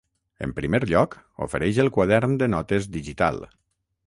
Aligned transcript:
En 0.45 0.53
primer 0.59 0.79
lloc, 0.91 1.13
ofereix 1.47 1.83
el 1.85 1.93
quadern 1.99 2.35
de 2.43 2.51
notes 2.57 2.93
digital. 2.97 3.43